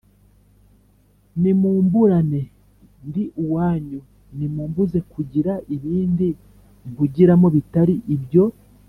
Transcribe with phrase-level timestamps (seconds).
[1.41, 2.41] nimumburane:
[3.07, 3.99] ndi uwanyu
[4.37, 6.27] nimumbuze kugira ibindi
[6.89, 8.43] mpugiramo bitari ibyo